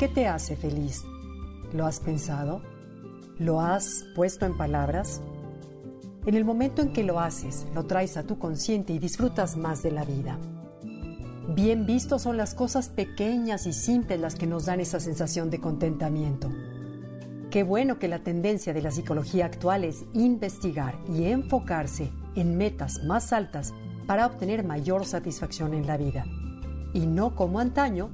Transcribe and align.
¿Qué 0.00 0.08
te 0.08 0.26
hace 0.26 0.56
feliz? 0.56 1.04
¿Lo 1.74 1.84
has 1.84 2.00
pensado? 2.00 2.62
¿Lo 3.38 3.60
has 3.60 4.06
puesto 4.16 4.46
en 4.46 4.56
palabras? 4.56 5.20
En 6.24 6.34
el 6.34 6.46
momento 6.46 6.80
en 6.80 6.94
que 6.94 7.04
lo 7.04 7.20
haces, 7.20 7.66
lo 7.74 7.84
traes 7.84 8.16
a 8.16 8.22
tu 8.22 8.38
consciente 8.38 8.94
y 8.94 8.98
disfrutas 8.98 9.58
más 9.58 9.82
de 9.82 9.90
la 9.90 10.06
vida. 10.06 10.38
Bien 11.54 11.84
visto 11.84 12.18
son 12.18 12.38
las 12.38 12.54
cosas 12.54 12.88
pequeñas 12.88 13.66
y 13.66 13.74
simples 13.74 14.18
las 14.18 14.36
que 14.36 14.46
nos 14.46 14.64
dan 14.64 14.80
esa 14.80 15.00
sensación 15.00 15.50
de 15.50 15.60
contentamiento. 15.60 16.48
Qué 17.50 17.62
bueno 17.62 17.98
que 17.98 18.08
la 18.08 18.20
tendencia 18.20 18.72
de 18.72 18.80
la 18.80 18.92
psicología 18.92 19.44
actual 19.44 19.84
es 19.84 20.06
investigar 20.14 20.98
y 21.14 21.24
enfocarse 21.24 22.10
en 22.36 22.56
metas 22.56 23.04
más 23.04 23.34
altas 23.34 23.74
para 24.06 24.24
obtener 24.24 24.64
mayor 24.64 25.04
satisfacción 25.04 25.74
en 25.74 25.86
la 25.86 25.98
vida. 25.98 26.24
Y 26.94 27.04
no 27.04 27.36
como 27.36 27.60
antaño, 27.60 28.08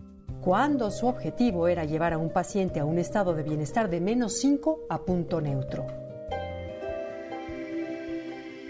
cuando 0.47 0.93
su 0.93 1.09
objetivo 1.09 1.67
era 1.67 1.85
llevar 1.85 2.13
a 2.13 2.19
un 2.19 2.31
paciente 2.31 2.79
a 2.79 2.85
un 2.85 3.01
estado 3.01 3.35
de 3.35 3.43
bienestar 3.43 3.91
de 3.91 4.01
menos 4.01 4.39
5 4.39 4.83
a 4.89 4.99
punto 4.99 5.41
neutro. 5.41 5.85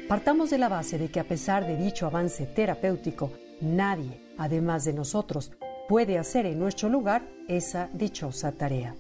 Partamos 0.09 0.49
de 0.49 0.57
la 0.57 0.71
base 0.71 0.97
de 0.97 1.11
que 1.11 1.21
a 1.21 1.25
pesar 1.25 1.67
de 1.67 1.77
dicho 1.77 2.07
avance 2.07 2.47
terapéutico, 2.47 3.31
nadie, 3.61 4.23
además 4.39 4.87
de 4.87 4.95
nosotros, 4.95 5.53
puede 5.87 6.17
hacer 6.17 6.47
en 6.47 6.59
nuestro 6.59 6.89
lugar 6.89 7.29
esa 7.47 7.91
dichosa 7.93 8.53
tarea. 8.53 8.95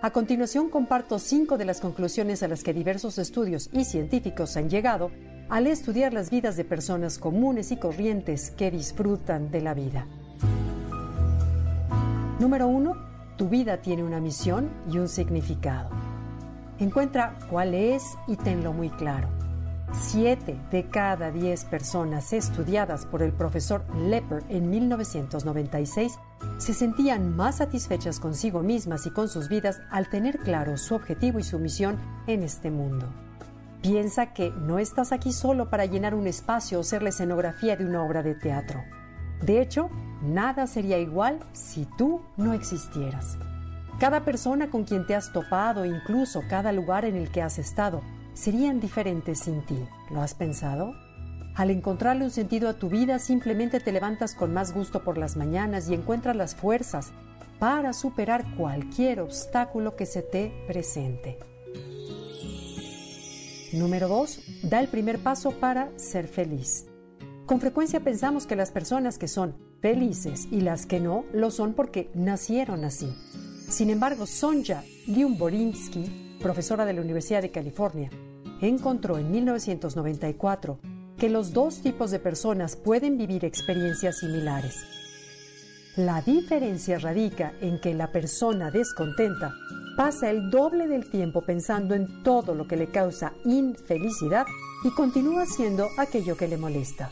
A 0.00 0.12
continuación 0.12 0.70
comparto 0.70 1.18
cinco 1.18 1.58
de 1.58 1.64
las 1.64 1.80
conclusiones 1.80 2.44
a 2.44 2.46
las 2.46 2.62
que 2.62 2.72
diversos 2.72 3.18
estudios 3.18 3.68
y 3.72 3.82
científicos 3.82 4.56
han 4.56 4.70
llegado 4.70 5.10
al 5.48 5.66
estudiar 5.66 6.14
las 6.14 6.30
vidas 6.30 6.56
de 6.56 6.64
personas 6.64 7.18
comunes 7.18 7.72
y 7.72 7.78
corrientes 7.78 8.52
que 8.52 8.70
disfrutan 8.70 9.50
de 9.50 9.60
la 9.60 9.74
vida. 9.74 10.06
Número 12.40 12.68
uno, 12.68 12.96
tu 13.36 13.50
vida 13.50 13.82
tiene 13.82 14.02
una 14.02 14.18
misión 14.18 14.70
y 14.90 14.96
un 14.96 15.08
significado. 15.08 15.90
Encuentra 16.78 17.38
cuál 17.50 17.74
es 17.74 18.02
y 18.26 18.36
tenlo 18.36 18.72
muy 18.72 18.88
claro. 18.88 19.28
Siete 19.92 20.58
de 20.70 20.88
cada 20.88 21.30
diez 21.30 21.66
personas 21.66 22.32
estudiadas 22.32 23.04
por 23.04 23.20
el 23.22 23.34
profesor 23.34 23.84
Lepper 23.94 24.42
en 24.48 24.70
1996 24.70 26.18
se 26.56 26.72
sentían 26.72 27.36
más 27.36 27.58
satisfechas 27.58 28.18
consigo 28.18 28.62
mismas 28.62 29.04
y 29.04 29.10
con 29.10 29.28
sus 29.28 29.50
vidas 29.50 29.82
al 29.90 30.08
tener 30.08 30.38
claro 30.38 30.78
su 30.78 30.94
objetivo 30.94 31.40
y 31.40 31.42
su 31.42 31.58
misión 31.58 31.98
en 32.26 32.42
este 32.42 32.70
mundo. 32.70 33.06
Piensa 33.82 34.32
que 34.32 34.50
no 34.50 34.78
estás 34.78 35.12
aquí 35.12 35.34
solo 35.34 35.68
para 35.68 35.84
llenar 35.84 36.14
un 36.14 36.26
espacio 36.26 36.80
o 36.80 36.84
ser 36.84 37.02
la 37.02 37.10
escenografía 37.10 37.76
de 37.76 37.84
una 37.84 38.02
obra 38.02 38.22
de 38.22 38.34
teatro. 38.34 38.82
De 39.42 39.60
hecho, 39.60 39.90
nada 40.22 40.66
sería 40.66 40.98
igual 40.98 41.40
si 41.52 41.86
tú 41.96 42.20
no 42.36 42.54
existieras. 42.54 43.38
Cada 43.98 44.24
persona 44.24 44.70
con 44.70 44.84
quien 44.84 45.06
te 45.06 45.14
has 45.14 45.32
topado, 45.32 45.84
incluso 45.84 46.42
cada 46.48 46.72
lugar 46.72 47.04
en 47.04 47.16
el 47.16 47.30
que 47.30 47.42
has 47.42 47.58
estado, 47.58 48.00
serían 48.32 48.80
diferentes 48.80 49.40
sin 49.40 49.60
ti. 49.66 49.78
¿Lo 50.10 50.22
has 50.22 50.34
pensado? 50.34 50.94
Al 51.54 51.70
encontrarle 51.70 52.24
un 52.24 52.30
sentido 52.30 52.68
a 52.68 52.74
tu 52.78 52.88
vida, 52.88 53.18
simplemente 53.18 53.80
te 53.80 53.92
levantas 53.92 54.34
con 54.34 54.54
más 54.54 54.72
gusto 54.72 55.04
por 55.04 55.18
las 55.18 55.36
mañanas 55.36 55.88
y 55.90 55.94
encuentras 55.94 56.34
las 56.34 56.54
fuerzas 56.54 57.12
para 57.58 57.92
superar 57.92 58.56
cualquier 58.56 59.20
obstáculo 59.20 59.94
que 59.96 60.06
se 60.06 60.22
te 60.22 60.52
presente. 60.66 61.38
Número 63.72 64.08
2. 64.08 64.40
Da 64.64 64.80
el 64.80 64.88
primer 64.88 65.18
paso 65.18 65.52
para 65.52 65.90
ser 65.98 66.26
feliz. 66.26 66.86
Con 67.46 67.60
frecuencia 67.60 68.00
pensamos 68.00 68.46
que 68.46 68.56
las 68.56 68.70
personas 68.70 69.18
que 69.18 69.28
son 69.28 69.54
felices 69.80 70.48
y 70.50 70.60
las 70.60 70.86
que 70.86 71.00
no 71.00 71.24
lo 71.32 71.50
son 71.50 71.74
porque 71.74 72.10
nacieron 72.14 72.84
así. 72.84 73.12
Sin 73.68 73.90
embargo, 73.90 74.26
Sonja 74.26 74.82
Lyubomirsky, 75.06 76.36
profesora 76.40 76.84
de 76.84 76.92
la 76.92 77.02
Universidad 77.02 77.42
de 77.42 77.50
California, 77.50 78.10
encontró 78.60 79.18
en 79.18 79.30
1994 79.30 80.78
que 81.16 81.30
los 81.30 81.52
dos 81.52 81.82
tipos 81.82 82.10
de 82.10 82.18
personas 82.18 82.76
pueden 82.76 83.16
vivir 83.16 83.44
experiencias 83.44 84.18
similares. 84.18 84.76
La 85.96 86.22
diferencia 86.22 86.98
radica 86.98 87.52
en 87.60 87.80
que 87.80 87.94
la 87.94 88.10
persona 88.10 88.70
descontenta 88.70 89.52
pasa 89.96 90.30
el 90.30 90.50
doble 90.50 90.88
del 90.88 91.10
tiempo 91.10 91.42
pensando 91.42 91.94
en 91.94 92.22
todo 92.22 92.54
lo 92.54 92.66
que 92.66 92.76
le 92.76 92.86
causa 92.86 93.34
infelicidad 93.44 94.46
y 94.84 94.90
continúa 94.90 95.42
haciendo 95.42 95.88
aquello 95.98 96.36
que 96.36 96.48
le 96.48 96.56
molesta. 96.56 97.10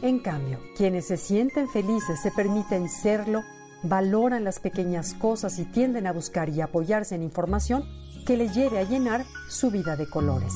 En 0.00 0.20
cambio, 0.20 0.60
quienes 0.76 1.08
se 1.08 1.16
sienten 1.16 1.68
felices 1.68 2.20
se 2.20 2.30
permiten 2.30 2.88
serlo, 2.88 3.42
valoran 3.82 4.44
las 4.44 4.60
pequeñas 4.60 5.14
cosas 5.14 5.58
y 5.58 5.64
tienden 5.64 6.06
a 6.06 6.12
buscar 6.12 6.48
y 6.48 6.60
apoyarse 6.60 7.16
en 7.16 7.24
información 7.24 7.82
que 8.24 8.36
les 8.36 8.54
lleve 8.54 8.78
a 8.78 8.84
llenar 8.84 9.24
su 9.48 9.72
vida 9.72 9.96
de 9.96 10.08
colores. 10.08 10.54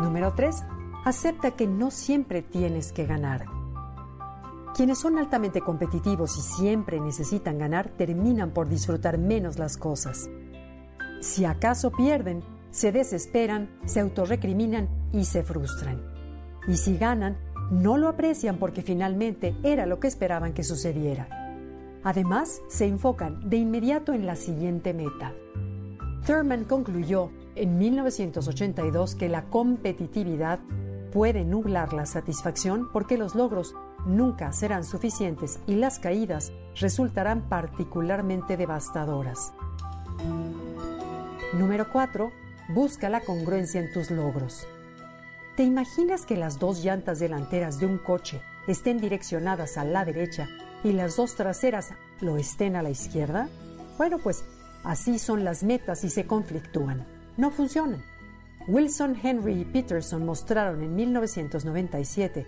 Número 0.00 0.32
3. 0.34 0.64
Acepta 1.04 1.52
que 1.52 1.68
no 1.68 1.92
siempre 1.92 2.42
tienes 2.42 2.90
que 2.90 3.06
ganar. 3.06 3.46
Quienes 4.74 4.98
son 4.98 5.18
altamente 5.18 5.60
competitivos 5.60 6.36
y 6.36 6.40
siempre 6.40 6.98
necesitan 6.98 7.58
ganar 7.58 7.90
terminan 7.90 8.50
por 8.50 8.68
disfrutar 8.68 9.18
menos 9.18 9.56
las 9.56 9.76
cosas. 9.76 10.28
Si 11.20 11.44
acaso 11.44 11.92
pierden, 11.92 12.42
se 12.72 12.90
desesperan, 12.90 13.70
se 13.86 14.00
autorrecriminan 14.00 14.88
y 15.12 15.24
se 15.26 15.44
frustran 15.44 16.15
y 16.66 16.76
si 16.76 16.96
ganan, 16.96 17.36
no 17.70 17.96
lo 17.96 18.08
aprecian 18.08 18.58
porque 18.58 18.82
finalmente 18.82 19.54
era 19.62 19.86
lo 19.86 19.98
que 19.98 20.08
esperaban 20.08 20.52
que 20.52 20.64
sucediera. 20.64 21.28
Además, 22.04 22.60
se 22.68 22.86
enfocan 22.86 23.48
de 23.48 23.56
inmediato 23.56 24.12
en 24.12 24.26
la 24.26 24.36
siguiente 24.36 24.94
meta. 24.94 25.32
Thurman 26.24 26.64
concluyó 26.64 27.30
en 27.56 27.78
1982 27.78 29.14
que 29.16 29.28
la 29.28 29.44
competitividad 29.44 30.60
puede 31.12 31.44
nublar 31.44 31.92
la 31.92 32.06
satisfacción 32.06 32.88
porque 32.92 33.16
los 33.18 33.34
logros 33.34 33.74
nunca 34.04 34.52
serán 34.52 34.84
suficientes 34.84 35.58
y 35.66 35.76
las 35.76 35.98
caídas 35.98 36.52
resultarán 36.78 37.48
particularmente 37.48 38.56
devastadoras. 38.56 39.52
Número 41.54 41.90
4. 41.90 42.30
Busca 42.74 43.08
la 43.08 43.20
congruencia 43.20 43.80
en 43.80 43.92
tus 43.92 44.10
logros. 44.10 44.66
¿Te 45.56 45.62
imaginas 45.62 46.26
que 46.26 46.36
las 46.36 46.58
dos 46.58 46.84
llantas 46.84 47.18
delanteras 47.18 47.80
de 47.80 47.86
un 47.86 47.96
coche 47.96 48.42
estén 48.68 48.98
direccionadas 48.98 49.78
a 49.78 49.84
la 49.84 50.04
derecha 50.04 50.50
y 50.84 50.92
las 50.92 51.16
dos 51.16 51.34
traseras 51.34 51.94
lo 52.20 52.36
estén 52.36 52.76
a 52.76 52.82
la 52.82 52.90
izquierda? 52.90 53.48
Bueno, 53.96 54.18
pues 54.18 54.44
así 54.84 55.18
son 55.18 55.44
las 55.44 55.62
metas 55.62 56.04
y 56.04 56.10
se 56.10 56.26
conflictúan. 56.26 57.06
No 57.38 57.50
funcionan. 57.50 58.04
Wilson, 58.68 59.16
Henry 59.22 59.62
y 59.62 59.64
Peterson 59.64 60.26
mostraron 60.26 60.82
en 60.82 60.94
1997 60.94 62.46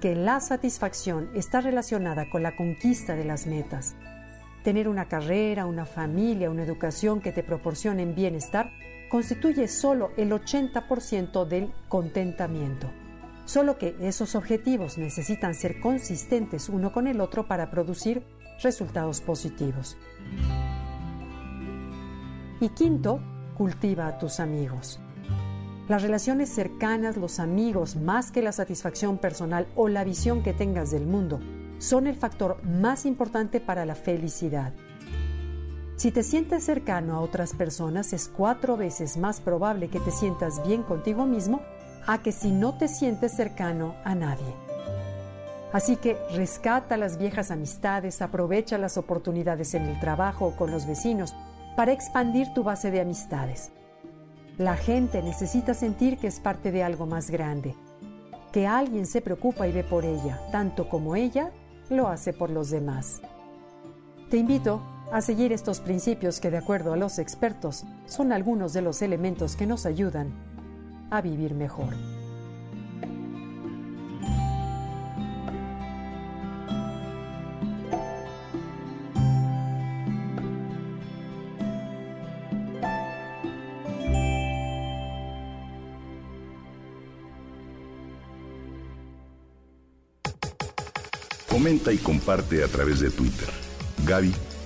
que 0.00 0.16
la 0.16 0.40
satisfacción 0.40 1.30
está 1.36 1.60
relacionada 1.60 2.28
con 2.28 2.42
la 2.42 2.56
conquista 2.56 3.14
de 3.14 3.24
las 3.24 3.46
metas. 3.46 3.94
Tener 4.64 4.88
una 4.88 5.06
carrera, 5.06 5.66
una 5.66 5.86
familia, 5.86 6.50
una 6.50 6.64
educación 6.64 7.20
que 7.20 7.30
te 7.30 7.44
proporcionen 7.44 8.16
bienestar 8.16 8.72
constituye 9.08 9.68
solo 9.68 10.10
el 10.16 10.30
80% 10.30 11.46
del 11.46 11.72
contentamiento. 11.88 12.90
Solo 13.44 13.78
que 13.78 13.96
esos 14.00 14.34
objetivos 14.34 14.98
necesitan 14.98 15.54
ser 15.54 15.80
consistentes 15.80 16.68
uno 16.68 16.92
con 16.92 17.06
el 17.06 17.20
otro 17.20 17.48
para 17.48 17.70
producir 17.70 18.22
resultados 18.62 19.20
positivos. 19.20 19.96
Y 22.60 22.68
quinto, 22.70 23.20
cultiva 23.56 24.06
a 24.06 24.18
tus 24.18 24.40
amigos. 24.40 25.00
Las 25.88 26.02
relaciones 26.02 26.50
cercanas, 26.50 27.16
los 27.16 27.40
amigos, 27.40 27.96
más 27.96 28.30
que 28.30 28.42
la 28.42 28.52
satisfacción 28.52 29.16
personal 29.16 29.66
o 29.74 29.88
la 29.88 30.04
visión 30.04 30.42
que 30.42 30.52
tengas 30.52 30.90
del 30.90 31.06
mundo, 31.06 31.40
son 31.78 32.06
el 32.06 32.16
factor 32.16 32.62
más 32.64 33.06
importante 33.06 33.60
para 33.60 33.86
la 33.86 33.94
felicidad. 33.94 34.74
Si 35.98 36.12
te 36.12 36.22
sientes 36.22 36.62
cercano 36.62 37.16
a 37.16 37.20
otras 37.20 37.54
personas, 37.54 38.12
es 38.12 38.28
cuatro 38.28 38.76
veces 38.76 39.16
más 39.16 39.40
probable 39.40 39.88
que 39.88 39.98
te 39.98 40.12
sientas 40.12 40.64
bien 40.64 40.84
contigo 40.84 41.26
mismo 41.26 41.60
a 42.06 42.22
que 42.22 42.30
si 42.30 42.52
no 42.52 42.78
te 42.78 42.86
sientes 42.86 43.32
cercano 43.34 43.96
a 44.04 44.14
nadie. 44.14 44.54
Así 45.72 45.96
que 45.96 46.16
rescata 46.36 46.96
las 46.96 47.18
viejas 47.18 47.50
amistades, 47.50 48.22
aprovecha 48.22 48.78
las 48.78 48.96
oportunidades 48.96 49.74
en 49.74 49.86
el 49.86 49.98
trabajo 49.98 50.46
o 50.46 50.56
con 50.56 50.70
los 50.70 50.86
vecinos 50.86 51.34
para 51.76 51.90
expandir 51.90 52.46
tu 52.54 52.62
base 52.62 52.92
de 52.92 53.00
amistades. 53.00 53.72
La 54.56 54.76
gente 54.76 55.20
necesita 55.20 55.74
sentir 55.74 56.18
que 56.18 56.28
es 56.28 56.38
parte 56.38 56.70
de 56.70 56.84
algo 56.84 57.06
más 57.06 57.28
grande, 57.28 57.74
que 58.52 58.68
alguien 58.68 59.04
se 59.04 59.20
preocupa 59.20 59.66
y 59.66 59.72
ve 59.72 59.82
por 59.82 60.04
ella, 60.04 60.40
tanto 60.52 60.88
como 60.88 61.16
ella 61.16 61.50
lo 61.90 62.06
hace 62.06 62.32
por 62.32 62.50
los 62.50 62.70
demás. 62.70 63.20
Te 64.30 64.36
invito 64.36 64.80
a 65.12 65.20
seguir 65.20 65.52
estos 65.52 65.80
principios 65.80 66.40
que, 66.40 66.50
de 66.50 66.58
acuerdo 66.58 66.92
a 66.92 66.96
los 66.96 67.18
expertos, 67.18 67.84
son 68.06 68.32
algunos 68.32 68.72
de 68.72 68.82
los 68.82 69.02
elementos 69.02 69.56
que 69.56 69.66
nos 69.66 69.86
ayudan 69.86 70.32
a 71.10 71.20
vivir 71.22 71.54
mejor. 71.54 71.94
Comenta 91.48 91.92
y 91.92 91.98
comparte 91.98 92.62
a 92.62 92.68
través 92.68 93.00
de 93.00 93.10
Twitter. 93.10 93.48
Gaby-Vargas. 94.06 94.47